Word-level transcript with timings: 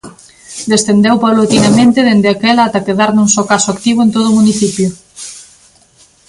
Descendeu 0.71 1.15
paulatinamente 1.23 1.99
dende 2.07 2.29
aquela 2.31 2.61
ata 2.67 2.85
quedar 2.87 3.09
nun 3.13 3.27
só 3.35 3.41
caso 3.51 3.67
activo 3.71 3.99
en 4.03 4.09
todo 4.15 4.27
o 4.29 4.37
municipio. 4.39 4.89